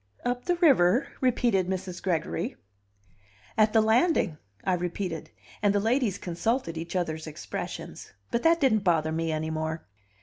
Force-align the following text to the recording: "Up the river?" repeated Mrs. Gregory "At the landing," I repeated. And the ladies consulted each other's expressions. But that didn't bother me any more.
"Up 0.25 0.45
the 0.45 0.55
river?" 0.55 1.09
repeated 1.21 1.67
Mrs. 1.67 2.01
Gregory 2.01 2.55
"At 3.55 3.71
the 3.71 3.81
landing," 3.81 4.39
I 4.63 4.73
repeated. 4.73 5.29
And 5.61 5.75
the 5.75 5.79
ladies 5.79 6.17
consulted 6.17 6.75
each 6.75 6.95
other's 6.95 7.27
expressions. 7.27 8.11
But 8.31 8.41
that 8.41 8.59
didn't 8.59 8.79
bother 8.83 9.11
me 9.11 9.31
any 9.31 9.51
more. 9.51 9.85